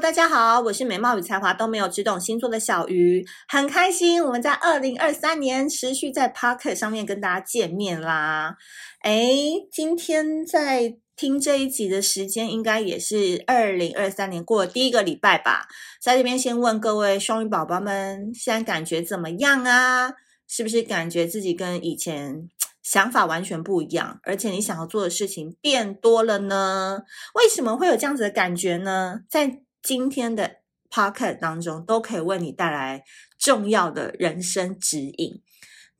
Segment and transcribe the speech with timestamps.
[0.00, 8.56] 大家好，我是美貌与才华都没有，只懂星座的小鱼，很开心我们在二零二三年持续在 Pocket 上面跟大家见面啦。
[9.04, 15.66] 诶，今天在听这一集的时间，应该也是二零二三年过第一个礼拜吧。
[16.02, 20.12] 在这边先问各位双鱼宝宝们，现在感觉怎么样啊？
[20.46, 22.48] 是不是感觉自己跟以前
[22.82, 27.00] 想法完全不一样，而且你想要做的事情变多了呢？
[27.34, 29.20] 为什么会有这样子的感觉呢？
[29.30, 30.56] 在今天的
[30.90, 33.04] Podcast 当中，都可以为你带来
[33.38, 35.40] 重要的人生指引。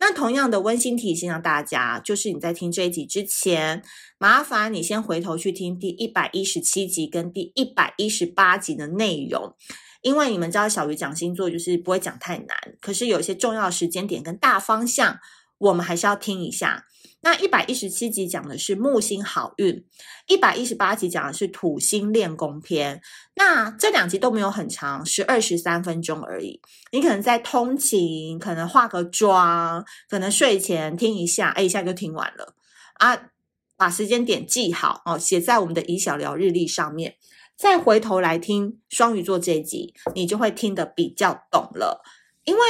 [0.00, 3.84] 那同样的温馨提醒让大家，就是你在听这一集之前，
[4.18, 9.54] 麻烦你先回头去听第一百一十七集跟第一百一十八集的内容，
[10.02, 15.20] 因为你们知道小鱼讲星座就是不会讲太难，可是有些重要时间点跟大方向。
[15.58, 16.84] 我们还是要听一下。
[17.26, 19.84] 那一百一十七集讲的是木星好运，
[20.28, 23.02] 一百一十八集讲的是土星练功篇。
[23.34, 26.60] 那这两集都没有很长，十二十三分钟而已。
[26.92, 32.54] 你可能在通勤，可能化个妆，可能睡前听一下，哎，一下就听完了
[32.94, 33.30] 啊。
[33.76, 37.16] 把时间点记好哦，写在我们的以小聊日历上面，
[37.56, 42.04] 再回头来听双鱼座这一集，你就会听得比较懂了，
[42.44, 42.60] 因为。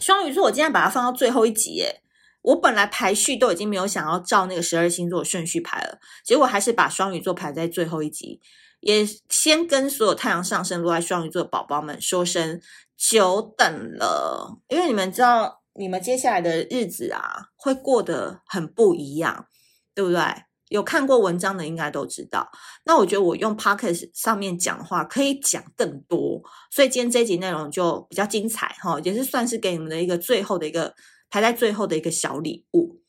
[0.00, 2.02] 双鱼座，我今天把它放到最后一集耶。
[2.42, 8.40] 我本来排序都已经没有想要照那个十二星座顺序排了，结果还是把双鱼座排在最后一集。
[8.80, 12.60] 也先跟所有太阳上升落在双鱼座的宝宝们说声
[12.96, 19.46] 久等了，因为你们知道，你们接下来的日子啊，会过得很不一样，
[19.94, 20.22] 对不对？
[20.68, 22.48] 有看过文章的应该都知道，
[22.84, 30.94] 那我觉得我用 Podcast 上面讲话可以讲更多，所以今天这一集内容就比较精彩哈，也是算是给你们的一个最后的一个
[31.30, 33.00] 排在最后的一个小礼物。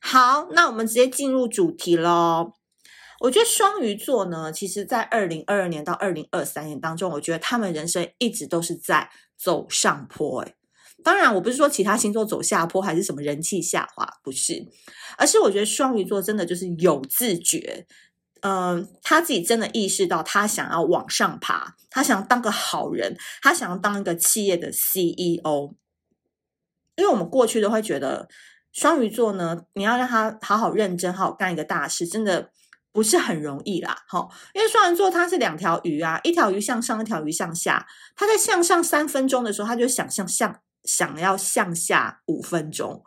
[0.00, 2.52] 好，那我们直接进入主题喽。
[3.20, 10.54] 我觉得双鱼座呢，其实在二零二二年到二零二三年当中，我觉得他们人生一直都是在走上坡诶
[11.04, 14.66] 当然，我不是说其他星座走下坡还是什么人气下滑，不是，
[15.18, 17.86] 而是我觉得双鱼座真的就是有自觉，
[18.40, 25.74] 嗯、他自己真的意识到他想要往上爬，他想要当个好人，他想要当一个企业的 CEO。
[27.00, 28.28] 因为我们过去都会觉得
[28.72, 32.50] 双鱼座呢，你要让他好好认真，好好干一个大事，真的
[32.92, 34.04] 不是很容易啦。
[34.08, 37.86] 哈，因为双鱼座它是两条鱼啊，一条鱼向上，一条鱼向下。
[38.14, 40.60] 它在向上三分钟的时候，它就想向向。
[40.82, 43.04] 想要向下五分钟，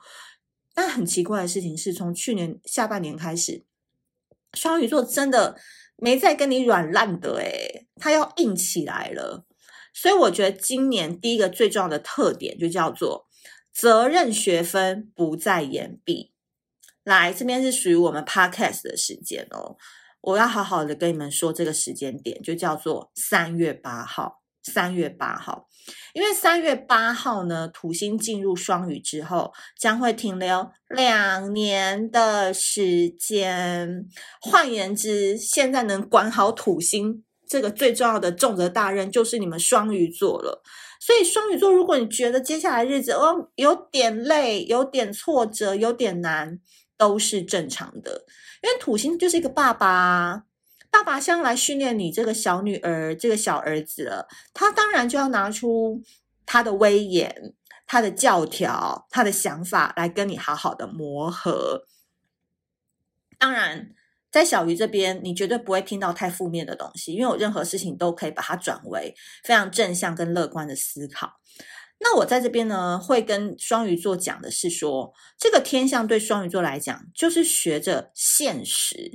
[0.76, 3.66] 但很奇怪的事情是，从去年下半年开始，
[4.54, 5.58] 双鱼座真的
[5.96, 9.44] 没再跟你软烂的诶，它要硬起来了。
[9.92, 13.26] 所以我觉得今年第一个最重要的特点就叫做
[13.74, 16.34] 责任学分不再延毕。
[17.04, 19.76] 来，这边是属于我们 Podcast 的时间哦，
[20.22, 24.42] 我要好好的跟你们说这个时间点，就叫做三月八号。
[24.66, 25.68] 三月八号，
[26.14, 34.08] 因为三月八号呢，土星进入双鱼之后，将会停留两年的时间。
[34.40, 40.64] 换言之，现在能管好土星这个最重要的重责大任，就是你们双鱼座了。
[41.06, 46.62] 所以，双鱼座，如果你觉得接下来日子哦有点累、有点挫折、有点难，
[46.96, 48.24] 都是正常的，
[48.62, 50.44] 因为土星就是一个爸爸。
[50.90, 56.02] 爸爸将来训练你这个小女儿、这个小儿子了，他当然就要拿出
[56.46, 57.54] 他的威严、
[57.86, 61.86] 他的教条、他的想法来跟你好好的磨合。
[63.38, 63.90] 当然，
[64.34, 71.34] 在小鱼这边，你绝对不会听到太负面的东西，因为我任何事情都可以把它转为非常正向跟乐观的思考。
[72.00, 79.12] 那我在这边呢，会跟双鱼座讲的是说，这个天象对双鱼座来讲，就是学着现实，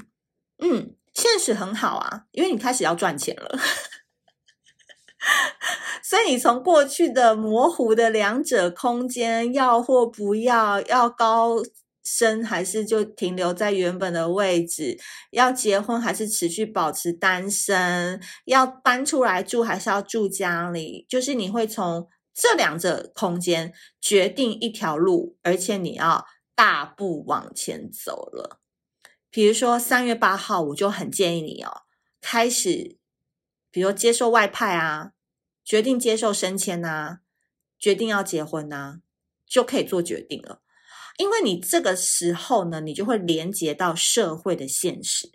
[0.62, 0.94] 嗯。
[1.14, 3.58] 现实很好啊，因为你开始要赚钱了，
[6.00, 11.56] 所以你从过去的模糊的两者空间，要或不要，要高
[12.08, 14.98] 生还是就停留在原本的位置，
[15.30, 26.24] 要结婚还是持续保持单身，要搬出来住还是要住家里，就是你会从这两者空间决定一条路，而且你要
[26.54, 28.60] 大步往前走了。
[29.30, 31.82] 比如说三月八号，我就很建议你哦，
[32.22, 32.96] 开始，
[33.70, 35.12] 比如接受外派啊，
[35.62, 37.20] 决定接受升迁啊，
[37.78, 39.00] 决定要结婚啊，
[39.46, 40.62] 就可以做决定了。
[41.18, 45.30] 因为你这个时候呢，你就会连接到社会的现实。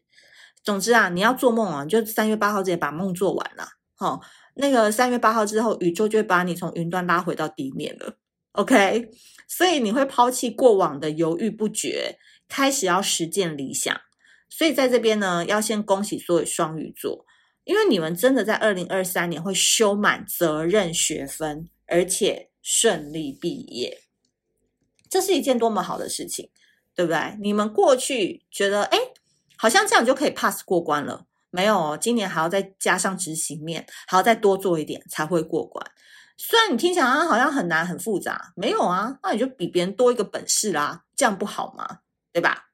[0.63, 3.67] 总之啊，你要做梦啊，就三月八号之前把梦做完了。
[3.93, 4.19] 好，
[4.55, 8.17] 那个三月八号之后，宇宙就会把你从云端拉回到地面了。
[8.53, 9.09] OK，
[9.47, 12.17] 所以你会抛弃过往的犹豫不决。
[12.49, 13.99] 开始要实践理想，
[14.47, 17.25] 所以在这边呢，要先恭喜所有双鱼座，
[17.63, 24.03] 因为你们真的在二零二三年会修满责任学分，而且顺利毕业，
[25.13, 26.49] 这是一件多么好的事情，
[26.95, 27.37] 对不对？
[27.39, 28.97] 你们过去觉得，哎，
[29.55, 35.85] 好像这样就可以 pass 过关了，没有，今年还要再加上执行面，还要再多做一点才会过关。
[36.35, 41.99] 虽然你听起来好像很难很复杂，没有啊，那你就比别人多一个本事啦，这样不好吗？
[42.31, 42.69] 对吧？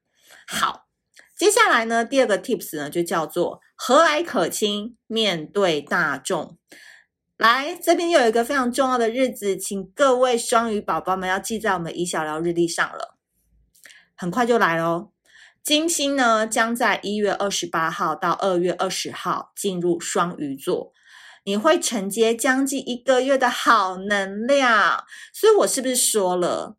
[0.47, 0.85] 好。
[1.35, 6.57] 接下来呢，第二个 tips 呢，就叫做和蔼可亲，面对大众。
[7.39, 13.17] 来，这边又有一个非常重要的日子，请各位双鱼宝宝们要记在我们以小聊日历上了。
[14.13, 15.13] 很快就来喽，
[15.63, 20.91] 金星呢将在一月二十八号到二月二十号进入双鱼座，
[21.45, 25.05] 你会承接将近一个月的好能量。
[25.33, 26.75] 所以我是不是说了，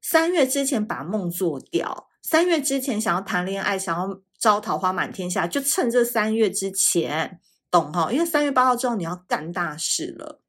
[0.00, 2.08] 三月之前把梦做掉？
[2.22, 7.40] 三月之前想要谈恋爱，想要招桃花满天下，就趁这三月之前，
[7.72, 8.12] 懂哈？
[8.12, 10.40] 因为三月八号之后你要干大事了。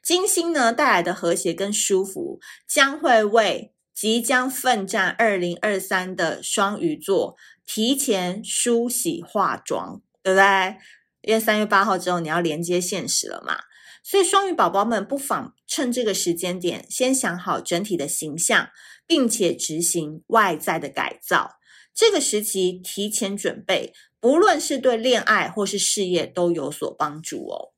[0.00, 2.38] 金星呢带来的和谐跟舒服，
[2.68, 10.76] 将会为即将奋战二零二三的双鱼座提前梳洗化妆，对不对？
[11.22, 13.64] 因为三月八号之后你要连接现实了嘛，
[14.04, 18.68] 所以双鱼宝宝们不妨趁这个时间点，先想好整体的形象。
[19.08, 21.60] 并且执行外在的改造，
[21.94, 23.92] 这个时期提前准备，
[24.26, 27.70] 不论是对恋爱或是事业都有所帮助哦。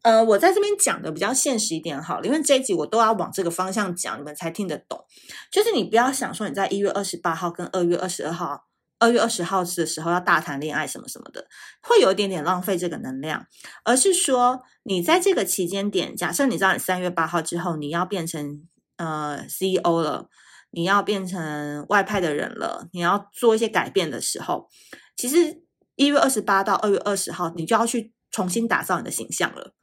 [0.00, 5.04] 呃，我在这边讲的比较现实一点好了，因为这一集我都要往这个方向讲，你们才听得懂。
[5.52, 8.64] 就是你不要想说你在一月二十八号跟二月二十二号、
[8.98, 11.46] 二月二十号的时候要大谈恋爱什么什么的，
[11.82, 13.46] 会有一点点浪费这个能量，
[13.84, 18.62] 而是说你在这个期间点，假设你知道你三月八号之后你要变成
[18.96, 20.30] 呃 CEO 了。
[20.76, 24.68] 你要变成外派的人了，你要做一些改变的时候，
[25.14, 25.62] 其实
[25.96, 29.74] 一月二十八到二月二十号，你就要去重新打造你的形象了。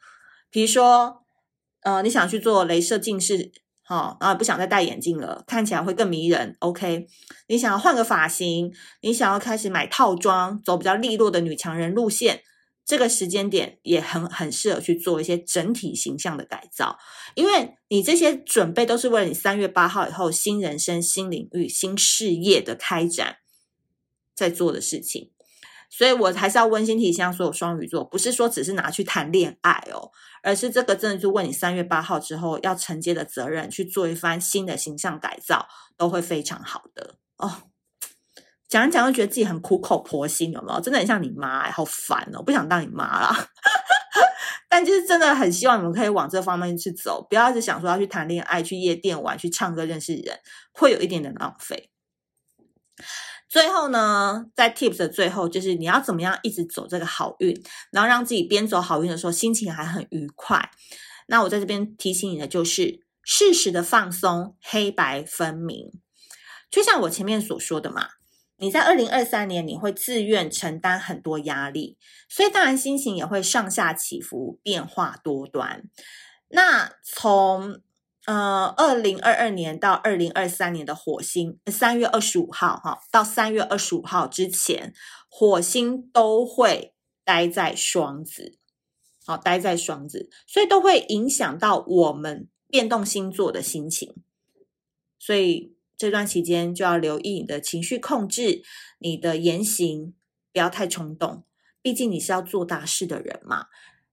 [0.50, 1.24] 比如说，
[1.81, 3.52] 呃，你想去做镭射近视，
[3.84, 6.56] 哈，然后不想再戴眼镜了，看起来会更迷人。
[6.60, 7.08] OK，
[7.48, 12.44] 你想要换个发型，你想要开始买套装，走比较利落的女强人路线。
[12.84, 16.98] 这个时间点也很很适合去做一些整体形象的改造，
[17.36, 23.38] 因为你这些准备都是为了你三月八号以后新人生、新领域、新事业的开展
[24.36, 25.31] 在做的事情。
[25.94, 30.10] 所以我还是要温馨提醒所有双鱼座，不是说只是拿去谈恋爱哦，
[30.42, 35.68] 而是这个真的就为你三月八号之后要承接的责任去做一番新的形象改造，
[35.98, 37.64] 都会非常好的哦。
[38.70, 40.80] 讲一讲就觉得自己很苦口婆心，有没有？
[40.80, 43.50] 真的很像你妈、好烦哦，不想当你妈啦。
[44.70, 50.40] 但就是真的很希望你们可以往这方面去走，不要一直想说要去谈恋爱、去夜店玩、去唱歌认识人，
[50.72, 51.92] 会有一点点浪费。
[53.51, 57.53] 最后呢，在 Tips 的最后，就是你要怎么样一直走这个好运，
[57.92, 60.71] 然后让自己边走好运的时候心情还很愉快。
[61.27, 65.92] 那我在这边提醒你的就是适时的放松，黑白分明，
[66.69, 68.07] 就像我前面所说的嘛。
[68.56, 71.98] 你在二零二三年，你会自愿承担很多压力，
[72.30, 75.83] 所以当然心情也会上下起伏，变化多端。
[76.48, 77.81] 那从
[78.26, 84.94] 呃二零二二年到二零二三年的火星，三月二十五号哈，到三月二十五号之前，
[85.30, 88.58] 火星都会待在双子，
[89.25, 94.16] 好，待在双子，所以都会影响到我们变动星座的心情，
[95.20, 95.75] 所以。
[95.98, 98.63] 这段期间就要留意你的情绪控制，
[98.98, 100.16] 你的言行
[100.51, 101.44] 不要太冲动，
[101.80, 103.68] 毕竟你是要做大事的人嘛。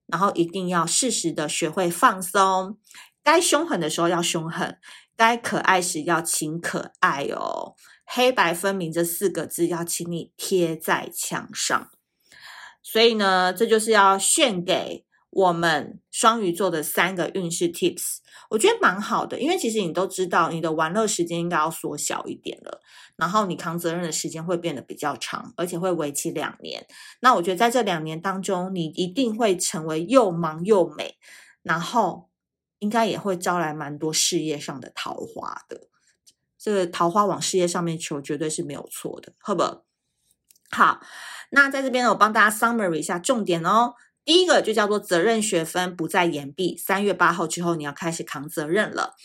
[0.05, 2.77] 然后一定要适时的学会放松，
[3.23, 4.77] 该凶狠的时候要凶狠，
[5.15, 7.75] 该可爱时要请可爱哦。
[8.05, 11.89] 黑白分明这四个字要请你贴在墙上。
[12.81, 18.17] 所以呢，这就是要献给我们双鱼座的三个运势 tips。
[18.49, 22.81] 我觉得蛮好的，因为其实你都知道，你的玩乐时间应该要缩小一点了，
[23.15, 26.87] 然后你扛责任的时间会变得比较长，而且会为期两年。
[27.19, 31.19] 那我觉得在这两年当中，你一定会成为又忙又美，
[31.61, 32.28] 然后
[32.79, 35.87] 应该也会招来蛮多事业上的桃花的。
[36.57, 39.63] 这个桃花往事业上面求，绝对是没有错的，好不
[40.71, 40.99] 好？
[41.51, 43.93] 那在这边呢，我帮大家 summary 一下重点哦。
[44.25, 49.15] 第一个就叫做责任学分不再延毕，三月八号之后你要开始扛责任了。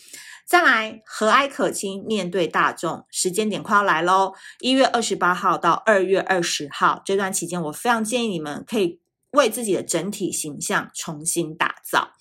[0.47, 12.13] 再来和蔼可亲，面对大众，时间点快要来喽，一月二十八号到二月二十号这段期间，我非常建议你们可以为自己的整体形象重新打造。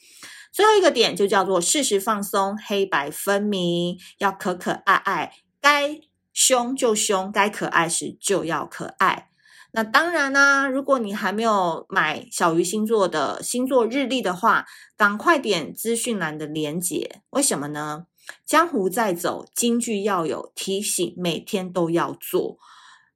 [0.54, 6.00] 最后一个点就叫做适时放松，黑白分明，要可可爱爱，该
[6.32, 9.30] 凶就凶，该可爱时就要可爱。
[9.72, 14.64] 那当然啦、如果你还没有买小鱼星座的星座日历的话，
[14.96, 17.22] 赶快点资讯栏的连结。
[17.30, 18.06] 为什么呢？
[18.46, 22.58] 江湖在走，金句要有提醒，每天都要做。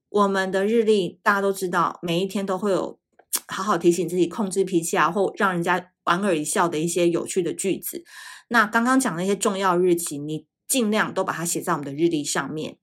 [0.09, 2.99] 我们的日历大家都知道，每一天都会有
[3.47, 8.05] 好好提醒自己控制脾气啊，或让人家莞尔一笑的一些有趣的句子。
[8.49, 12.79] 那刚刚讲那些重要日期，你尽量都把它写在我们的日历上面。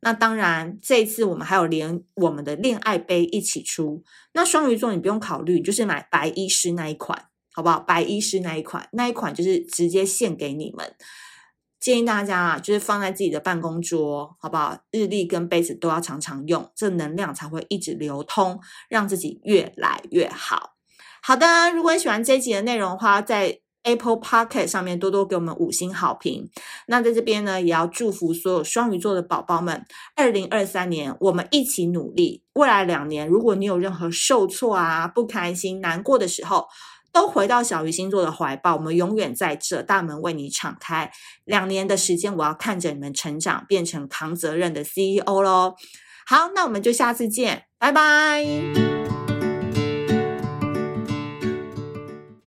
[0.00, 4.02] 那当然，这一次我们还有连我们的恋爱杯一起出。
[4.34, 7.80] 那双鱼座你不用考虑，就是买白衣师那一款，好不好？
[7.80, 10.94] 白衣师那一款，那一款就是直接献给你们。
[11.84, 14.74] 建议大家啊，就是放在自己的办公桌，好不好？
[14.90, 20.76] 日历跟杯子都要常常用，这能量才会一直流通，让自己越来越好。
[21.22, 26.48] 好的，如果你喜欢这一集的内容的话，在 Apple Podcast 上面多多给我们五星好评。
[26.86, 29.84] 那在这边呢，也要祝福所有双鱼座的宝宝们，
[30.16, 32.42] 二零二三年我们一起努力。
[32.54, 36.66] 未来两年，如果你有任何受挫啊、不开心、难过的时候，
[37.14, 41.12] 都回到小鱼星座的怀抱，我们永远在这，大门为你敞开。
[41.44, 45.76] 两年的时间，我要看着你们成长，变成扛责任的 CEO 喽。
[46.26, 48.44] 好，那我们就下次见，拜拜。